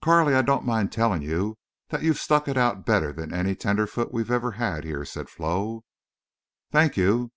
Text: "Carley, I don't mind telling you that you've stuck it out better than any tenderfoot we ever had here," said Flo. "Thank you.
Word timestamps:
"Carley, 0.00 0.34
I 0.34 0.40
don't 0.40 0.64
mind 0.64 0.90
telling 0.92 1.20
you 1.20 1.58
that 1.90 2.02
you've 2.02 2.16
stuck 2.18 2.48
it 2.48 2.56
out 2.56 2.86
better 2.86 3.12
than 3.12 3.34
any 3.34 3.54
tenderfoot 3.54 4.14
we 4.14 4.22
ever 4.30 4.52
had 4.52 4.82
here," 4.82 5.04
said 5.04 5.28
Flo. 5.28 5.84
"Thank 6.70 6.96
you. 6.96 7.32